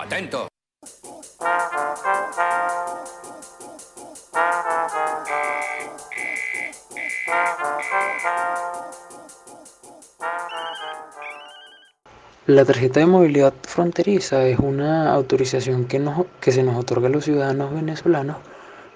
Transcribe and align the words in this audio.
Atento. 0.00 0.48
La 12.46 12.64
tarjeta 12.64 13.00
de 13.00 13.06
movilidad 13.06 13.52
fronteriza 13.62 14.46
es 14.46 14.58
una 14.60 15.12
autorización 15.12 15.86
que, 15.86 15.98
nos, 15.98 16.26
que 16.40 16.52
se 16.52 16.62
nos 16.62 16.76
otorga 16.76 17.08
a 17.08 17.10
los 17.10 17.24
ciudadanos 17.24 17.74
venezolanos 17.74 18.36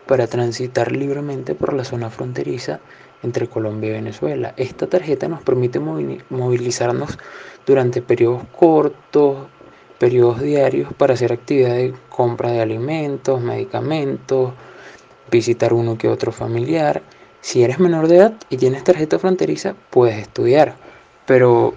para 0.07 0.29
transitar 0.29 0.93
libremente 0.93 1.57
por 1.57 1.73
la 1.73 1.85
zona 1.85 2.11
fronteriza 2.11 2.79
entre 3.25 3.49
Colombia 3.49 3.91
y 3.91 3.95
Venezuela. 3.95 4.55
Esta 4.57 4.87
tarjeta 4.87 5.27
nos 5.27 5.43
permite 5.43 5.81
movilizarnos 5.81 7.19
durante 7.67 8.03
periodos 8.03 8.45
cortos, 8.57 9.49
periodos 10.03 10.41
diarios 10.41 10.93
para 10.95 11.15
hacer 11.15 11.33
actividades 11.33 11.93
de 11.93 11.99
compra 12.09 12.51
de 12.51 12.61
alimentos, 12.61 13.41
medicamentos, 13.41 14.53
visitar 15.31 15.73
uno 15.73 15.97
que 15.97 16.09
otro 16.09 16.33
familiar. 16.33 17.03
Si 17.41 17.63
eres 17.63 17.79
menor 17.79 18.09
de 18.09 18.17
edad 18.17 18.33
y 18.51 18.57
tienes 18.57 18.83
tarjeta 18.83 19.21
fronteriza, 19.21 19.77
puedes 19.91 20.19
estudiar, 20.19 20.75
pero 21.25 21.75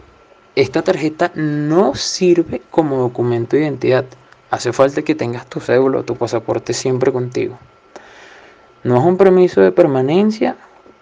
esta 0.56 0.82
tarjeta 0.82 1.34
no 1.36 1.94
sirve 1.94 2.64
como 2.72 2.98
documento 2.98 3.58
de 3.58 3.62
identidad. 3.62 4.06
Hace 4.50 4.74
falta 4.74 5.04
que 5.04 5.14
tengas 5.14 5.46
tu 5.46 5.60
cédula 5.60 6.00
o 6.00 6.04
tu 6.04 6.16
pasaporte 6.16 6.74
siempre 6.74 7.12
contigo. 7.12 7.60
No 8.84 8.98
es 8.98 9.04
un 9.04 9.18
permiso 9.18 9.62
de 9.62 9.72
permanencia 9.72 10.58